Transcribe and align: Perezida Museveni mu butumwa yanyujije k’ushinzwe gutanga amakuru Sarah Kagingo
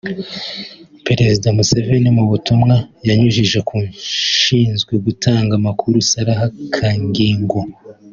Perezida 1.07 1.47
Museveni 1.57 2.09
mu 2.17 2.23
butumwa 2.31 2.75
yanyujije 3.07 3.59
k’ushinzwe 3.67 4.93
gutanga 5.05 5.51
amakuru 5.59 5.95
Sarah 6.09 6.41
Kagingo 6.75 7.59